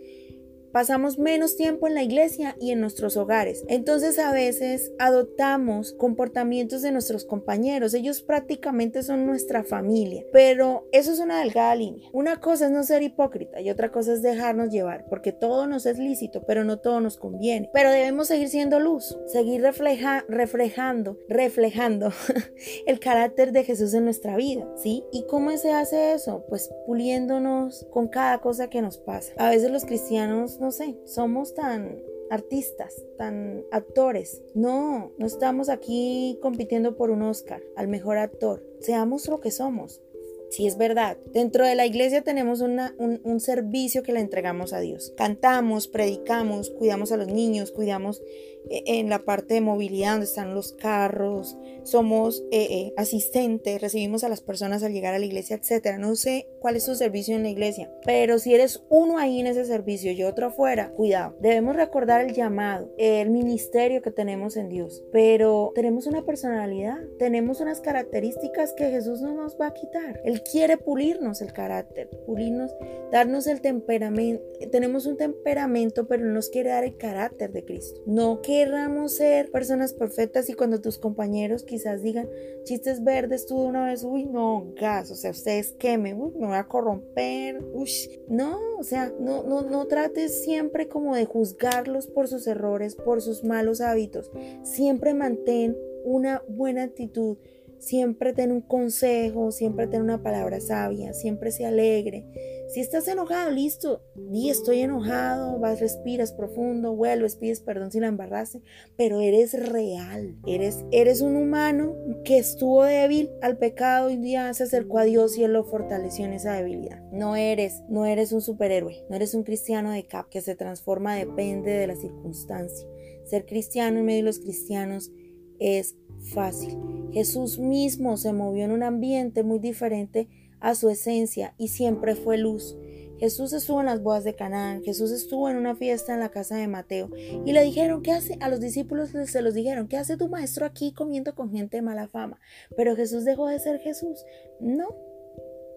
Pasamos 0.78 1.18
menos 1.18 1.56
tiempo 1.56 1.88
en 1.88 1.94
la 1.94 2.04
iglesia 2.04 2.54
y 2.61 2.70
en 2.70 2.80
nuestros 2.80 3.16
hogares. 3.16 3.64
Entonces 3.66 4.16
a 4.20 4.30
veces 4.30 4.92
adoptamos 5.00 5.92
comportamientos 5.92 6.82
de 6.82 6.92
nuestros 6.92 7.25
compañeros. 7.25 7.94
Ellos 7.94 8.23
prácticamente 8.23 9.02
son 9.02 9.26
nuestra 9.26 9.64
familia. 9.64 10.23
Pero 10.32 10.87
eso 10.92 11.11
es 11.11 11.18
una 11.18 11.40
delgada 11.40 11.75
línea. 11.75 12.08
Una 12.12 12.38
cosa 12.38 12.66
es 12.66 12.70
no 12.70 12.85
ser 12.85 13.02
hipócrita 13.02 13.61
y 13.61 13.70
otra 13.70 13.90
cosa 13.90 14.12
es 14.12 14.23
dejarnos 14.23 14.70
llevar. 14.70 15.04
Porque 15.08 15.32
todo 15.32 15.66
nos 15.66 15.85
es 15.85 15.99
lícito, 15.99 16.44
pero 16.47 16.62
no 16.62 16.78
todo 16.78 17.00
nos 17.00 17.16
conviene. 17.16 17.68
Pero 17.75 17.90
debemos 17.90 18.28
seguir 18.28 18.49
siendo 18.49 18.78
luz. 18.78 19.18
Seguir 19.26 19.62
refleja, 19.62 20.25
reflejando, 20.28 21.18
reflejando 21.28 22.12
el 22.87 23.00
carácter 23.00 23.50
de 23.50 23.64
Jesús 23.64 23.94
en 23.94 24.04
nuestra 24.04 24.37
vida. 24.37 24.64
¿Sí? 24.76 25.02
¿Y 25.11 25.26
cómo 25.26 25.50
se 25.56 25.73
hace 25.73 26.12
eso? 26.12 26.44
Pues 26.49 26.70
puliéndonos 26.87 27.85
con 27.90 28.06
cada 28.06 28.38
cosa 28.38 28.70
que 28.70 28.80
nos 28.80 28.99
pasa. 28.99 29.32
A 29.38 29.50
veces 29.50 29.73
los 29.73 29.85
cristianos 29.85 30.61
no 30.61 30.67
sé, 30.72 30.96
somos 31.04 31.54
tan 31.54 32.02
artistas, 32.30 33.04
tan 33.16 33.64
actores. 33.70 34.42
No, 34.54 35.12
no 35.18 35.26
estamos 35.26 35.68
aquí 35.68 36.38
compitiendo 36.42 36.96
por 36.96 37.10
un 37.10 37.22
Oscar 37.22 37.62
al 37.76 37.88
mejor 37.88 38.18
actor. 38.18 38.64
Seamos 38.80 39.28
lo 39.28 39.40
que 39.40 39.50
somos. 39.50 40.02
Si 40.50 40.66
es 40.66 40.78
verdad, 40.78 41.18
dentro 41.32 41.66
de 41.66 41.75
la 41.75 41.84
iglesia 41.84 42.22
tenemos 42.22 42.62
un, 42.62 42.80
un, 42.98 43.40
servicio 43.40 44.02
que 44.02 44.14
le 44.14 44.20
entregamos 44.20 44.72
a 44.72 44.80
Dios. 44.80 45.12
Cantamos, 45.14 45.88
predicamos, 45.88 46.70
cuidamos 46.70 47.12
a 47.12 47.18
los 47.18 47.28
niños, 47.28 47.70
cuidamos 47.70 48.22
en 48.70 49.08
la 49.08 49.20
parte 49.20 49.54
de 49.54 49.60
movilidad, 49.60 50.12
donde 50.12 50.26
están 50.26 50.54
los 50.54 50.72
carros, 50.72 51.56
somos 51.82 52.44
eh, 52.50 52.66
eh, 52.70 52.92
asistentes, 52.96 53.80
recibimos 53.80 54.22
a 54.25 54.28
las 54.28 54.40
personas 54.40 54.82
al 54.82 54.92
llegar 54.92 55.14
a 55.14 55.18
la 55.18 55.25
iglesia, 55.25 55.56
etcétera. 55.56 55.98
No 55.98 56.14
sé 56.16 56.48
cuál 56.60 56.76
es 56.76 56.84
tu 56.84 56.94
servicio 56.94 57.34
en 57.34 57.42
la 57.42 57.48
iglesia, 57.48 57.90
pero 58.04 58.38
si 58.38 58.54
eres 58.54 58.82
uno 58.90 59.18
ahí 59.18 59.40
en 59.40 59.46
ese 59.46 59.64
servicio 59.64 60.12
y 60.12 60.22
otro 60.22 60.48
afuera, 60.48 60.90
cuidado. 60.90 61.37
Debemos 61.40 61.76
recordar 61.76 62.25
el 62.25 62.34
llamado, 62.34 62.92
el 62.98 63.30
ministerio 63.30 64.02
que 64.02 64.10
tenemos 64.10 64.56
en 64.56 64.68
Dios, 64.68 65.02
pero 65.12 65.72
tenemos 65.75 66.06
una 66.06 66.25
personalidad, 66.25 66.98
tenemos 67.18 67.60
unas 67.60 67.80
características 67.80 68.75
que 68.75 68.90
Jesús 68.90 69.20
no 69.22 69.34
nos 69.34 69.58
va 69.58 69.68
a 69.68 69.75
quitar. 69.75 70.20
Él 70.25 70.42
quiere 70.42 70.76
pulirnos 70.76 71.40
el 71.40 71.52
carácter, 71.52 72.08
pulirnos, 72.26 72.75
darnos 73.10 73.46
el 73.46 73.60
temperamento. 73.60 74.44
Tenemos 74.70 75.06
un 75.06 75.16
temperamento, 75.16 76.06
pero 76.06 76.25
no 76.25 76.34
nos 76.34 76.50
quiere 76.50 76.70
dar 76.70 76.84
el 76.84 76.96
carácter 76.96 77.52
de 77.52 77.64
Cristo. 77.64 78.00
No 78.06 78.40
querramos 78.59 79.15
ser 79.15 79.53
personas 79.53 79.93
perfectas 79.93 80.50
y 80.50 80.55
cuando 80.55 80.81
tus 80.81 80.99
compañeros 80.99 81.62
quizás 81.62 82.03
digan 82.03 82.29
chistes 82.65 83.05
verdes, 83.05 83.47
tú 83.47 83.61
de 83.61 83.69
una 83.69 83.87
vez, 83.87 84.03
uy, 84.03 84.25
no, 84.25 84.73
gas, 84.75 85.12
o 85.12 85.15
sea, 85.15 85.31
ustedes 85.31 85.77
quemen, 85.79 86.21
uy, 86.21 86.33
me 86.37 86.49
voy 86.49 86.57
a 86.57 86.67
corromper, 86.67 87.62
uy, 87.73 87.88
no, 88.29 88.59
o 88.77 88.83
sea, 88.83 89.12
no, 89.21 89.45
no, 89.45 89.62
no 89.62 89.87
trates 89.87 90.43
siempre 90.43 90.88
como 90.88 91.15
de 91.15 91.25
juzgarlos 91.25 92.09
por 92.09 92.27
sus 92.27 92.49
errores, 92.49 92.97
por 92.97 93.23
sus 93.23 93.45
malos 93.45 93.81
hábitos, 93.81 94.33
siempre 94.65 95.15
mantén 95.15 95.77
una 96.03 96.43
buena 96.49 96.83
actitud, 96.83 97.37
siempre 97.79 98.33
ten 98.33 98.50
un 98.50 98.61
consejo, 98.61 99.53
siempre 99.53 99.87
ten 99.87 100.03
una 100.03 100.21
palabra 100.21 100.61
sabia, 100.61 101.12
siempre 101.12 101.53
se 101.53 101.65
alegre, 101.65 102.27
si 102.68 102.80
estás 102.80 103.08
enojado, 103.08 103.50
listo, 103.50 104.02
di 104.14 104.50
estoy 104.50 104.80
enojado, 104.80 105.58
vas, 105.58 105.80
respiras 105.80 106.32
profundo, 106.32 106.94
vuelves, 106.94 107.37
pides 107.37 107.60
perdón 107.60 107.90
si 107.90 107.98
la 107.98 108.08
embarraste, 108.08 108.60
pero 108.96 109.20
eres 109.20 109.54
real, 109.70 110.37
eres, 110.46 110.84
eres 110.90 111.22
un 111.22 111.37
humano 111.37 111.96
que 112.25 112.38
estuvo 112.38 112.84
débil 112.84 113.30
al 113.40 113.56
pecado 113.56 114.10
y 114.10 114.16
día 114.16 114.52
se 114.52 114.64
acercó 114.64 114.98
a 114.98 115.04
Dios 115.04 115.38
y 115.38 115.44
Él 115.44 115.54
lo 115.54 115.64
fortaleció 115.64 116.26
en 116.26 116.34
esa 116.34 116.52
debilidad. 116.52 117.00
No 117.10 117.37
eres, 117.37 117.82
no 117.88 118.04
eres 118.04 118.32
un 118.32 118.42
superhéroe, 118.42 119.02
no 119.08 119.16
eres 119.16 119.32
un 119.32 119.44
cristiano 119.44 119.90
de 119.90 120.06
cap 120.06 120.28
que 120.28 120.42
se 120.42 120.54
transforma, 120.54 121.14
depende 121.14 121.70
de 121.70 121.87
la 121.87 121.96
circunstancia. 121.96 122.87
Ser 123.25 123.46
cristiano 123.46 123.98
en 123.98 124.04
medio 124.04 124.18
de 124.18 124.25
los 124.25 124.40
cristianos 124.40 125.10
es 125.58 125.96
fácil. 126.34 126.76
Jesús 127.12 127.58
mismo 127.58 128.16
se 128.16 128.32
movió 128.32 128.64
en 128.64 128.72
un 128.72 128.82
ambiente 128.82 129.42
muy 129.42 129.58
diferente 129.58 130.28
a 130.61 130.75
su 130.75 130.88
esencia 130.88 131.55
y 131.59 131.69
siempre 131.69 132.15
fue 132.15 132.38
luz. 132.38 132.77
Jesús 133.19 133.53
estuvo 133.53 133.81
en 133.81 133.87
las 133.87 134.03
bodas 134.03 134.23
de 134.23 134.35
Canaán, 134.35 134.85
Jesús 134.85 135.11
estuvo 135.11 135.49
en 135.49 135.57
una 135.57 135.75
fiesta 135.75 136.15
en 136.15 136.21
la 136.21 136.31
casa 136.31 136.57
de 136.57 136.69
Mateo 136.69 137.11
y 137.45 137.53
le 137.53 137.62
dijeron, 137.65 138.03
¿qué 138.03 138.12
hace? 138.12 138.38
A 138.41 138.49
los 138.49 138.61
discípulos 138.61 139.11
se 139.11 139.43
los 139.43 139.55
dijeron, 139.55 139.88
¿qué 139.88 139.97
hace 139.97 140.17
tu 140.17 140.29
maestro 140.29 140.65
aquí 140.65 140.93
comiendo 140.93 141.35
con 141.35 141.50
gente 141.50 141.79
de 141.79 141.83
mala 141.83 142.07
fama? 142.07 142.41
Pero 142.77 142.95
Jesús 142.95 143.25
dejó 143.25 143.49
de 143.49 143.59
ser 143.59 143.81
Jesús. 143.81 144.25
No, 144.61 144.88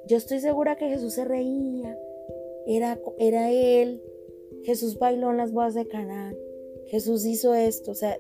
yo 0.08 0.18
estoy 0.18 0.40
segura 0.40 0.76
que 0.76 0.90
Jesús 0.90 1.14
se 1.14 1.26
reía, 1.26 1.98
era, 2.68 3.00
era 3.18 3.50
él. 3.50 4.04
Jesús 4.64 5.00
bailó 5.00 5.32
en 5.32 5.38
las 5.38 5.52
bodas 5.52 5.74
de 5.74 5.88
Canaán, 5.88 6.36
Jesús 6.86 7.26
hizo 7.26 7.56
esto, 7.56 7.92
o 7.92 7.96
sea, 7.96 8.18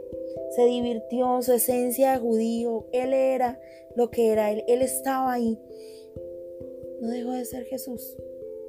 se 0.56 0.66
divirtió, 0.66 1.42
su 1.44 1.54
esencia 1.54 2.14
de 2.14 2.18
judío, 2.18 2.88
él 2.92 3.14
era 3.14 3.60
lo 3.96 4.10
que 4.10 4.32
era, 4.32 4.50
él, 4.50 4.64
él 4.68 4.82
estaba 4.82 5.34
ahí 5.34 5.60
no 7.02 7.10
dejó 7.10 7.34
de 7.34 7.46
ser 7.46 7.66
Jesús. 7.66 8.16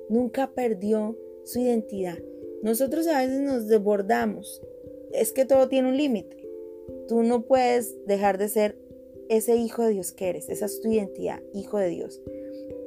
Nunca 0.08 0.52
perdió 0.54 1.16
su 1.44 1.60
identidad. 1.60 2.18
Nosotros 2.62 3.06
a 3.06 3.20
veces 3.20 3.40
nos 3.40 3.68
desbordamos. 3.68 4.62
Es 5.12 5.32
que 5.32 5.44
todo 5.44 5.68
tiene 5.68 5.88
un 5.88 5.96
límite. 5.96 6.48
Tú 7.08 7.22
no 7.22 7.44
puedes 7.44 7.94
dejar 8.06 8.38
de 8.38 8.48
ser 8.48 8.78
ese 9.28 9.56
hijo 9.56 9.84
de 9.84 9.90
Dios 9.90 10.12
que 10.12 10.30
eres. 10.30 10.48
Esa 10.48 10.66
es 10.66 10.80
tu 10.80 10.90
identidad, 10.90 11.40
hijo 11.52 11.78
de 11.78 11.88
Dios. 11.88 12.22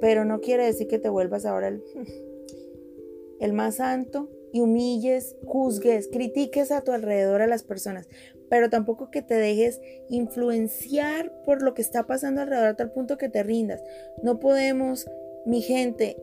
Pero 0.01 0.25
no 0.25 0.41
quiere 0.41 0.65
decir 0.65 0.87
que 0.87 0.99
te 0.99 1.09
vuelvas 1.09 1.45
ahora 1.45 1.67
el, 1.67 1.83
más 3.53 3.75
santo 3.75 4.29
y 4.51 4.61
humilles, 4.61 5.35
juzgues, 5.45 6.07
critiques 6.07 6.71
a 6.71 6.81
tu 6.81 6.91
alrededor 6.91 7.41
a 7.41 7.47
las 7.47 7.63
personas, 7.63 8.07
pero 8.49 8.69
tampoco 8.69 9.11
que 9.11 9.21
te 9.21 9.35
dejes 9.35 9.81
influenciar 10.09 11.31
por 11.43 11.61
lo 11.61 11.73
que 11.73 11.81
está 11.81 12.07
pasando 12.07 12.41
alrededor 12.41 12.67
a 12.67 12.75
tal 12.75 12.91
punto 12.91 13.17
que 13.17 13.29
te 13.29 13.43
rindas. 13.43 13.83
No 14.23 14.39
podemos 14.39 15.07
mi 15.45 15.61
gente, 15.61 16.17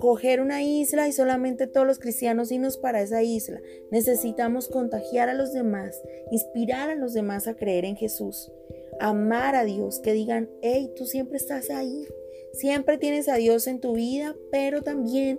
coger 0.00 0.40
una 0.40 0.62
isla 0.62 1.06
y 1.06 1.12
solamente 1.12 1.66
todos 1.66 1.86
los 1.86 1.98
cristianos 1.98 2.50
irnos 2.50 2.78
para 2.78 3.02
esa 3.02 3.22
isla. 3.22 3.60
Necesitamos 3.90 4.68
contagiar 4.68 5.28
a 5.28 5.34
los 5.34 5.52
demás, 5.52 6.00
inspirar 6.32 6.90
a 6.90 6.96
los 6.96 7.12
demás 7.12 7.46
a 7.46 7.54
creer 7.54 7.84
en 7.84 7.96
Jesús, 7.96 8.50
amar 8.98 9.54
a 9.54 9.64
Dios, 9.64 10.00
que 10.00 10.12
digan, 10.12 10.48
hey, 10.62 10.90
tú 10.96 11.06
siempre 11.06 11.36
estás 11.36 11.70
ahí, 11.70 12.06
siempre 12.52 12.98
tienes 12.98 13.28
a 13.28 13.36
Dios 13.36 13.66
en 13.66 13.80
tu 13.80 13.94
vida, 13.94 14.34
pero 14.50 14.82
también 14.82 15.38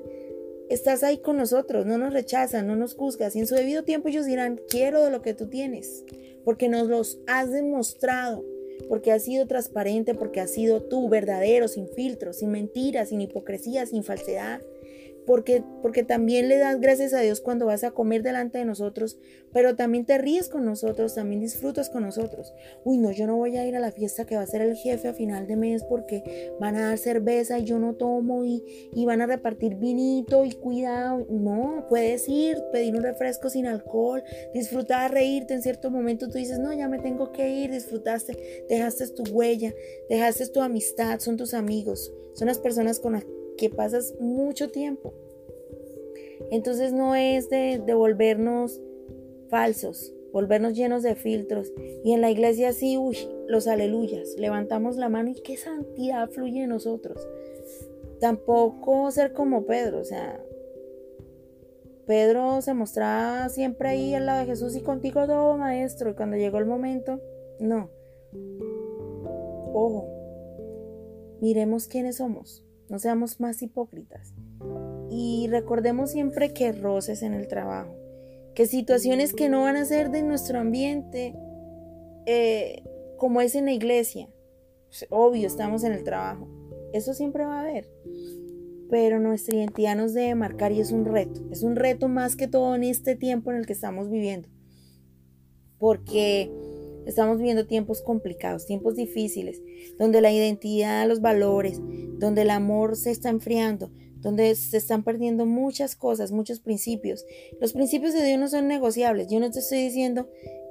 estás 0.69 1.03
ahí 1.03 1.17
con 1.17 1.35
nosotros, 1.35 1.85
no 1.85 1.97
nos 1.97 2.13
rechazan, 2.13 2.65
no 2.67 2.75
nos 2.75 2.95
juzgas. 2.95 3.35
Y 3.35 3.39
en 3.39 3.47
su 3.47 3.55
debido 3.55 3.83
tiempo 3.83 4.07
ellos 4.07 4.25
dirán, 4.25 4.61
quiero 4.69 5.03
de 5.03 5.11
lo 5.11 5.21
que 5.21 5.33
tú 5.33 5.47
tienes, 5.49 6.05
porque 6.45 6.69
nos 6.69 6.87
los 6.87 7.19
has 7.27 7.51
demostrado 7.51 8.45
porque 8.87 9.11
has 9.11 9.23
sido 9.23 9.47
transparente, 9.47 10.13
porque 10.13 10.41
has 10.41 10.51
sido 10.51 10.81
tú 10.83 11.09
verdadero, 11.09 11.67
sin 11.67 11.87
filtros, 11.87 12.37
sin 12.37 12.51
mentiras, 12.51 13.09
sin 13.09 13.21
hipocresía, 13.21 13.85
sin 13.85 14.03
falsedad 14.03 14.61
porque, 15.25 15.63
porque 15.81 16.03
también 16.03 16.49
le 16.49 16.57
das 16.57 16.79
gracias 16.79 17.13
a 17.13 17.19
Dios 17.19 17.41
cuando 17.41 17.65
vas 17.65 17.83
a 17.83 17.91
comer 17.91 18.23
delante 18.23 18.57
de 18.57 18.65
nosotros, 18.65 19.17
pero 19.53 19.75
también 19.75 20.05
te 20.05 20.17
ríes 20.17 20.49
con 20.49 20.65
nosotros, 20.65 21.15
también 21.15 21.41
disfrutas 21.41 21.89
con 21.89 22.03
nosotros. 22.03 22.53
Uy, 22.83 22.97
no, 22.97 23.11
yo 23.11 23.27
no 23.27 23.37
voy 23.37 23.57
a 23.57 23.65
ir 23.65 23.75
a 23.75 23.79
la 23.79 23.91
fiesta 23.91 24.25
que 24.25 24.35
va 24.35 24.41
a 24.41 24.47
ser 24.47 24.61
el 24.61 24.75
jefe 24.75 25.07
a 25.07 25.13
final 25.13 25.47
de 25.47 25.55
mes 25.55 25.83
porque 25.83 26.51
van 26.59 26.75
a 26.75 26.87
dar 26.87 26.97
cerveza 26.97 27.59
y 27.59 27.65
yo 27.65 27.79
no 27.79 27.95
tomo 27.95 28.45
y, 28.45 28.63
y 28.93 29.05
van 29.05 29.21
a 29.21 29.27
repartir 29.27 29.75
vinito 29.75 30.45
y 30.45 30.53
cuidado. 30.53 31.25
No, 31.29 31.85
puedes 31.89 32.27
ir, 32.27 32.57
pedir 32.71 32.95
un 32.95 33.03
refresco 33.03 33.49
sin 33.49 33.67
alcohol, 33.67 34.23
disfrutar, 34.53 35.11
reírte 35.11 35.53
en 35.53 35.61
cierto 35.61 35.91
momento. 35.91 36.27
Tú 36.27 36.37
dices, 36.37 36.59
no, 36.59 36.73
ya 36.73 36.87
me 36.87 36.99
tengo 36.99 37.31
que 37.31 37.49
ir, 37.49 37.71
disfrutaste, 37.71 38.65
dejaste 38.69 39.07
tu 39.09 39.23
huella, 39.31 39.73
dejaste 40.09 40.47
tu 40.47 40.61
amistad, 40.61 41.19
son 41.19 41.37
tus 41.37 41.53
amigos, 41.53 42.13
son 42.33 42.47
las 42.47 42.59
personas 42.59 42.99
con 42.99 43.13
las 43.13 43.25
que 43.61 43.69
pasas 43.69 44.15
mucho 44.19 44.71
tiempo. 44.71 45.13
Entonces 46.49 46.93
no 46.93 47.13
es 47.13 47.47
de, 47.51 47.79
volvernos 47.93 48.81
falsos, 49.49 50.11
volvernos 50.33 50.73
llenos 50.73 51.03
de 51.03 51.13
filtros. 51.13 51.71
Y 52.03 52.13
en 52.13 52.21
la 52.21 52.31
iglesia 52.31 52.73
sí, 52.73 52.97
uy, 52.97 53.17
los 53.47 53.67
aleluyas, 53.67 54.35
levantamos 54.39 54.97
la 54.97 55.09
mano 55.09 55.29
y 55.29 55.35
qué 55.35 55.57
santidad 55.57 56.27
fluye 56.31 56.63
en 56.63 56.69
nosotros. 56.69 57.27
Tampoco 58.19 59.11
ser 59.11 59.31
como 59.31 59.67
Pedro, 59.67 59.99
o 59.99 60.05
sea, 60.05 60.43
Pedro 62.07 62.63
se 62.63 62.73
mostraba 62.73 63.47
siempre 63.49 63.89
ahí 63.89 64.15
al 64.15 64.25
lado 64.25 64.39
de 64.39 64.47
Jesús 64.47 64.75
y 64.75 64.81
contigo 64.81 65.27
todo, 65.27 65.55
maestro. 65.55 66.09
Y 66.09 66.13
cuando 66.15 66.35
llegó 66.35 66.57
el 66.57 66.65
momento, 66.65 67.21
no. 67.59 67.91
Ojo, 69.71 70.07
miremos 71.41 71.87
quiénes 71.87 72.17
somos 72.17 72.65
no 72.91 72.99
seamos 72.99 73.39
más 73.39 73.61
hipócritas. 73.61 74.33
Y 75.09 75.47
recordemos 75.49 76.11
siempre 76.11 76.53
que 76.53 76.73
roces 76.73 77.23
en 77.23 77.33
el 77.33 77.47
trabajo, 77.47 77.95
que 78.53 78.65
situaciones 78.65 79.33
que 79.33 79.47
no 79.47 79.63
van 79.63 79.77
a 79.77 79.85
ser 79.85 80.11
de 80.11 80.23
nuestro 80.23 80.59
ambiente, 80.59 81.33
eh, 82.25 82.83
como 83.17 83.39
es 83.39 83.55
en 83.55 83.65
la 83.65 83.71
iglesia. 83.71 84.27
Obvio, 85.09 85.47
estamos 85.47 85.85
en 85.85 85.93
el 85.93 86.03
trabajo. 86.03 86.49
Eso 86.91 87.13
siempre 87.13 87.45
va 87.45 87.59
a 87.59 87.61
haber. 87.61 87.89
Pero 88.89 89.21
nuestra 89.21 89.55
identidad 89.55 89.95
nos 89.95 90.13
debe 90.13 90.35
marcar 90.35 90.73
y 90.73 90.81
es 90.81 90.91
un 90.91 91.05
reto. 91.05 91.39
Es 91.49 91.63
un 91.63 91.77
reto 91.77 92.09
más 92.09 92.35
que 92.35 92.49
todo 92.49 92.75
en 92.75 92.83
este 92.83 93.15
tiempo 93.15 93.51
en 93.51 93.57
el 93.57 93.65
que 93.65 93.73
estamos 93.73 94.09
viviendo. 94.09 94.49
Porque 95.79 96.51
Estamos 97.05 97.37
viviendo 97.37 97.65
tiempos 97.65 98.01
complicados, 98.01 98.65
tiempos 98.65 98.95
difíciles, 98.95 99.61
donde 99.97 100.21
la 100.21 100.31
identidad, 100.31 101.07
los 101.07 101.21
valores, 101.21 101.79
donde 102.19 102.43
el 102.43 102.49
amor 102.49 102.95
se 102.95 103.11
está 103.11 103.29
enfriando, 103.29 103.91
donde 104.19 104.53
se 104.55 104.77
están 104.77 105.03
perdiendo 105.03 105.45
muchas 105.45 105.95
cosas, 105.95 106.31
muchos 106.31 106.59
principios. 106.59 107.25
Los 107.59 107.73
principios 107.73 108.13
de 108.13 108.23
Dios 108.23 108.39
no 108.39 108.47
son 108.47 108.67
negociables. 108.67 109.27
Yo 109.29 109.39
no 109.39 109.49
te 109.49 109.59
estoy 109.59 109.79
diciendo 109.79 110.29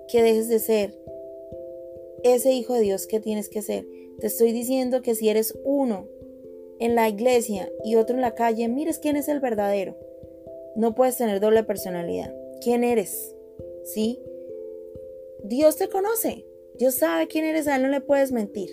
que 0.08 0.22
dejes 0.22 0.48
de 0.48 0.58
ser 0.58 0.98
ese 2.22 2.52
hijo 2.52 2.74
de 2.74 2.82
Dios 2.82 3.06
que 3.06 3.20
tienes 3.20 3.48
que 3.48 3.62
ser. 3.62 3.86
Te 4.20 4.26
estoy 4.26 4.52
diciendo 4.52 5.02
que 5.02 5.14
si 5.14 5.28
eres 5.28 5.58
uno 5.64 6.06
en 6.78 6.94
la 6.94 7.08
iglesia 7.08 7.70
y 7.84 7.96
otro 7.96 8.14
en 8.16 8.22
la 8.22 8.34
calle, 8.34 8.68
mires 8.68 8.98
quién 8.98 9.16
es 9.16 9.28
el 9.28 9.40
verdadero. 9.40 9.96
No 10.76 10.94
puedes 10.94 11.16
tener 11.16 11.40
doble 11.40 11.64
personalidad. 11.64 12.34
¿Quién 12.62 12.84
eres? 12.84 13.34
¿Sí? 13.84 14.20
Dios 15.44 15.76
te 15.76 15.88
conoce. 15.88 16.46
Dios 16.78 16.94
sabe 16.94 17.28
quién 17.28 17.44
eres, 17.44 17.68
a 17.68 17.76
Él 17.76 17.82
no 17.82 17.88
le 17.88 18.00
puedes 18.00 18.32
mentir. 18.32 18.70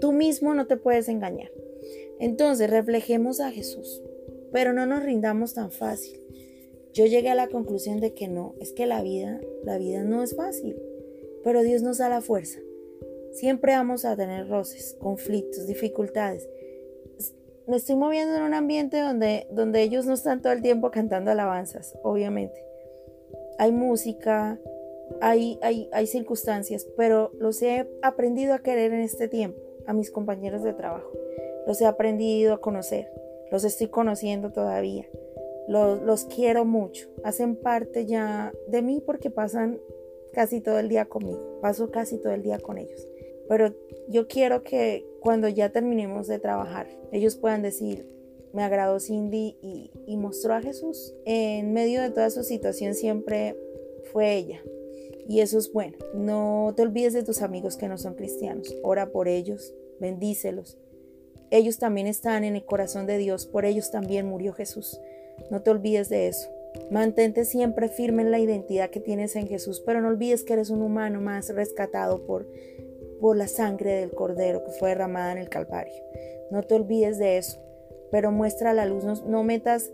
Tú 0.00 0.12
mismo 0.12 0.54
no 0.54 0.66
te 0.66 0.76
puedes 0.76 1.08
engañar. 1.08 1.50
Entonces 2.18 2.68
reflejemos 2.68 3.40
a 3.40 3.50
Jesús, 3.50 4.02
pero 4.52 4.72
no 4.72 4.86
nos 4.86 5.02
rindamos 5.02 5.54
tan 5.54 5.72
fácil. 5.72 6.20
yo 6.92 7.06
llegué 7.06 7.30
a 7.30 7.34
la 7.34 7.48
conclusión 7.48 8.00
de 8.00 8.14
que 8.14 8.26
no, 8.26 8.54
es 8.60 8.72
que 8.72 8.84
la 8.84 9.00
vida, 9.00 9.40
la 9.64 9.78
vida 9.78 10.02
no 10.02 10.24
es 10.24 10.34
fácil, 10.34 10.76
pero 11.44 11.62
Dios 11.62 11.82
nos 11.82 11.98
da 11.98 12.08
la 12.08 12.20
fuerza. 12.20 12.58
Siempre 13.32 13.72
vamos 13.72 14.04
a 14.04 14.16
tener 14.16 14.48
roces, 14.48 14.96
conflictos, 14.98 15.66
dificultades. 15.66 16.48
Me 17.68 17.76
estoy 17.76 17.94
moviendo 17.94 18.36
en 18.36 18.42
un 18.42 18.54
ambiente 18.54 19.00
donde, 19.00 19.46
donde 19.52 19.82
ellos 19.82 20.04
no 20.04 20.14
están 20.14 20.42
todo 20.42 20.52
el 20.52 20.62
tiempo 20.62 20.90
cantando 20.90 21.30
alabanzas, 21.30 21.96
obviamente. 22.02 22.60
Hay 23.58 23.70
música, 23.70 24.58
hay, 25.20 25.58
hay, 25.62 25.88
hay 25.92 26.06
circunstancias, 26.06 26.86
pero 26.96 27.30
los 27.38 27.60
he 27.62 27.88
aprendido 28.02 28.54
a 28.54 28.60
querer 28.60 28.92
en 28.92 29.00
este 29.00 29.28
tiempo, 29.28 29.60
a 29.86 29.92
mis 29.92 30.10
compañeros 30.10 30.62
de 30.62 30.72
trabajo. 30.72 31.10
Los 31.66 31.80
he 31.80 31.86
aprendido 31.86 32.54
a 32.54 32.60
conocer, 32.60 33.10
los 33.50 33.64
estoy 33.64 33.88
conociendo 33.88 34.50
todavía. 34.52 35.06
Los, 35.68 36.02
los, 36.02 36.24
quiero 36.24 36.64
mucho. 36.64 37.08
Hacen 37.22 37.54
parte 37.54 38.04
ya 38.04 38.52
de 38.66 38.82
mí 38.82 39.00
porque 39.04 39.30
pasan 39.30 39.80
casi 40.32 40.60
todo 40.60 40.80
el 40.80 40.88
día 40.88 41.04
conmigo. 41.04 41.60
Paso 41.60 41.90
casi 41.90 42.18
todo 42.18 42.32
el 42.32 42.42
día 42.42 42.58
con 42.58 42.78
ellos. 42.78 43.06
Pero 43.48 43.72
yo 44.08 44.26
quiero 44.26 44.64
que 44.64 45.06
cuando 45.20 45.48
ya 45.48 45.70
terminemos 45.70 46.26
de 46.26 46.40
trabajar, 46.40 46.88
ellos 47.12 47.36
puedan 47.36 47.62
decir, 47.62 48.08
me 48.52 48.64
agradó 48.64 48.98
Cindy 48.98 49.58
y, 49.62 49.92
y 50.06 50.16
mostró 50.16 50.54
a 50.54 50.60
Jesús. 50.60 51.14
En 51.24 51.72
medio 51.72 52.02
de 52.02 52.10
toda 52.10 52.30
su 52.30 52.42
situación 52.42 52.94
siempre 52.94 53.56
fue 54.12 54.34
ella. 54.34 54.60
Y 55.28 55.40
eso 55.40 55.58
es 55.58 55.72
bueno. 55.72 55.96
No 56.14 56.72
te 56.76 56.82
olvides 56.82 57.12
de 57.12 57.22
tus 57.22 57.42
amigos 57.42 57.76
que 57.76 57.88
no 57.88 57.98
son 57.98 58.14
cristianos. 58.14 58.74
Ora 58.82 59.10
por 59.10 59.28
ellos, 59.28 59.74
bendícelos. 60.00 60.78
Ellos 61.50 61.78
también 61.78 62.06
están 62.06 62.44
en 62.44 62.54
el 62.54 62.64
corazón 62.64 63.06
de 63.06 63.18
Dios, 63.18 63.46
por 63.46 63.64
ellos 63.64 63.90
también 63.90 64.26
murió 64.26 64.52
Jesús. 64.52 65.00
No 65.50 65.62
te 65.62 65.70
olvides 65.70 66.08
de 66.08 66.28
eso. 66.28 66.48
Mantente 66.90 67.44
siempre 67.44 67.88
firme 67.88 68.22
en 68.22 68.30
la 68.30 68.38
identidad 68.38 68.90
que 68.90 69.00
tienes 69.00 69.34
en 69.34 69.48
Jesús, 69.48 69.82
pero 69.84 70.00
no 70.00 70.08
olvides 70.08 70.44
que 70.44 70.52
eres 70.52 70.70
un 70.70 70.82
humano 70.82 71.20
más 71.20 71.48
rescatado 71.54 72.24
por, 72.24 72.46
por 73.20 73.36
la 73.36 73.48
sangre 73.48 73.94
del 73.94 74.12
Cordero 74.12 74.64
que 74.64 74.70
fue 74.72 74.90
derramada 74.90 75.32
en 75.32 75.38
el 75.38 75.48
Calvario. 75.48 75.94
No 76.50 76.62
te 76.62 76.74
olvides 76.74 77.18
de 77.18 77.38
eso, 77.38 77.60
pero 78.10 78.30
muestra 78.30 78.72
la 78.72 78.86
luz, 78.86 79.04
no, 79.04 79.42
metas, 79.44 79.90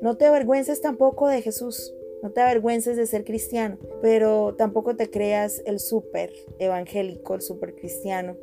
no 0.00 0.16
te 0.16 0.26
avergüences 0.26 0.80
tampoco 0.80 1.28
de 1.28 1.42
Jesús, 1.42 1.94
no 2.22 2.30
te 2.30 2.40
avergüences 2.40 2.96
de 2.96 3.06
ser 3.06 3.24
cristiano, 3.24 3.78
pero 4.02 4.54
tampoco 4.56 4.96
te 4.96 5.10
creas 5.10 5.62
el 5.64 5.78
súper 5.78 6.32
evangélico, 6.58 7.34
el 7.34 7.42
súper 7.42 7.74
cristiano. 7.74 8.36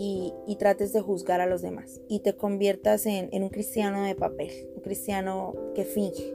Y, 0.00 0.32
trates 0.60 0.92
de 0.92 1.00
juzgar 1.00 1.40
a 1.40 1.46
los 1.46 1.60
demás 1.60 2.00
y 2.08 2.20
te 2.20 2.36
conviertas 2.36 3.06
en, 3.06 3.28
en 3.32 3.42
un 3.42 3.48
cristiano 3.48 4.04
de 4.04 4.14
papel, 4.14 4.50
un 4.76 4.82
cristiano 4.82 5.54
que 5.74 5.84
finge, 5.84 6.34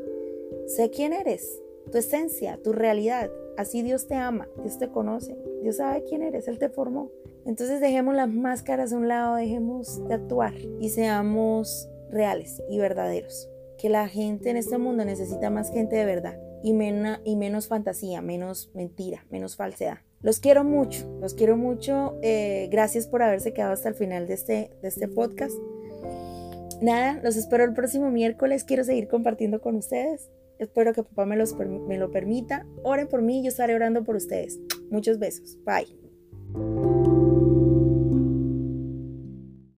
Sé 0.68 0.90
quién 0.90 1.14
eres, 1.14 1.62
tu 1.92 1.98
esencia, 1.98 2.60
tu 2.62 2.74
realidad. 2.74 3.30
Así 3.58 3.82
Dios 3.82 4.08
te 4.08 4.16
ama, 4.16 4.50
Dios 4.62 4.80
te 4.80 4.90
conoce, 4.90 5.38
Dios 5.62 5.78
sabe 5.78 6.04
quién 6.04 6.24
eres, 6.24 6.48
Él 6.48 6.58
te 6.58 6.70
formó. 6.70 7.12
Entonces 7.46 7.80
dejemos 7.80 8.16
las 8.16 8.30
máscaras 8.30 8.92
a 8.92 8.98
un 8.98 9.08
lado, 9.08 9.36
dejemos 9.36 10.06
de 10.08 10.14
actuar 10.14 10.54
y 10.80 10.90
seamos 10.90 11.90
reales 12.10 12.62
y 12.70 12.80
verdaderos. 12.80 13.50
Que 13.78 13.90
la 13.90 14.08
gente 14.08 14.50
en 14.50 14.58
este 14.58 14.78
mundo 14.78 15.04
necesita 15.06 15.50
más 15.50 15.72
gente 15.72 15.96
de 15.96 16.06
verdad 16.06 16.40
y, 16.64 16.72
y 16.72 17.36
menos 17.36 17.68
fantasía, 17.68 18.22
menos 18.22 18.72
mentira, 18.74 19.26
menos 19.30 19.56
falsedad. 19.56 20.00
Los 20.22 20.40
quiero 20.40 20.64
mucho, 20.64 21.06
los 21.20 21.34
quiero 21.34 21.58
mucho. 21.58 22.18
Eh, 22.22 22.70
gracias 22.72 23.08
por 23.08 23.22
haberse 23.22 23.54
quedado 23.54 23.74
hasta 23.74 23.90
el 23.90 23.96
final 23.96 24.26
de 24.26 24.34
este, 24.34 24.72
de 24.82 24.88
este 24.88 25.10
podcast. 25.10 25.54
Nada, 26.82 27.20
los 27.24 27.36
espero 27.36 27.66
el 27.66 27.74
próximo 27.74 28.10
miércoles. 28.10 28.64
Quiero 28.64 28.86
seguir 28.86 29.08
compartiendo 29.10 29.62
con 29.62 29.76
ustedes. 29.76 30.30
Espero 30.60 30.94
que 30.94 31.04
papá 31.04 31.26
me, 31.26 31.36
los, 31.36 31.56
me 31.56 31.98
lo 31.98 32.10
permita. 32.12 32.66
Oren 32.84 33.08
por 33.08 33.22
mí, 33.22 33.44
yo 33.44 33.50
estaré 33.50 33.76
orando 33.76 34.04
por 34.04 34.16
ustedes. 34.16 34.60
Muchos 34.90 35.20
besos. 35.20 35.58
Bye. 35.66 36.93